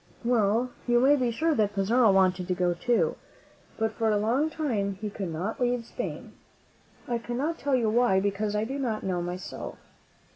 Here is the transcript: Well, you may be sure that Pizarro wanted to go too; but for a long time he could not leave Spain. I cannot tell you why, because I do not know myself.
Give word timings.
Well, 0.25 0.71
you 0.87 0.99
may 0.99 1.15
be 1.15 1.29
sure 1.29 1.53
that 1.53 1.75
Pizarro 1.75 2.11
wanted 2.11 2.47
to 2.47 2.55
go 2.55 2.73
too; 2.73 3.17
but 3.77 3.93
for 3.93 4.09
a 4.09 4.17
long 4.17 4.49
time 4.49 4.95
he 4.95 5.11
could 5.11 5.31
not 5.31 5.61
leave 5.61 5.85
Spain. 5.85 6.33
I 7.07 7.19
cannot 7.19 7.59
tell 7.59 7.75
you 7.75 7.87
why, 7.87 8.19
because 8.19 8.55
I 8.55 8.63
do 8.63 8.79
not 8.79 9.03
know 9.03 9.21
myself. 9.21 9.77